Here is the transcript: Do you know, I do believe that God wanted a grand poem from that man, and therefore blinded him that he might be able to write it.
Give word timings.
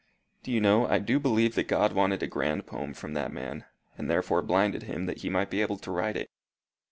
Do 0.41 0.51
you 0.51 0.59
know, 0.59 0.87
I 0.87 0.97
do 0.97 1.19
believe 1.19 1.53
that 1.53 1.67
God 1.67 1.93
wanted 1.93 2.23
a 2.23 2.27
grand 2.27 2.65
poem 2.65 2.95
from 2.95 3.13
that 3.13 3.31
man, 3.31 3.65
and 3.99 4.09
therefore 4.09 4.41
blinded 4.41 4.81
him 4.81 5.05
that 5.05 5.19
he 5.21 5.29
might 5.29 5.51
be 5.51 5.61
able 5.61 5.77
to 5.77 5.91
write 5.91 6.17
it. 6.17 6.27